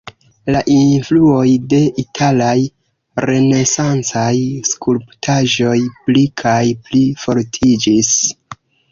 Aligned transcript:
La 0.53 0.59
influoj 0.75 1.49
de 1.73 1.81
italaj 2.03 2.55
renesancaj 3.29 4.31
skulptaĵoj 4.69 5.75
pli 6.07 6.23
kaj 6.43 6.63
pli 6.87 7.03
fortiĝis. 7.25 8.11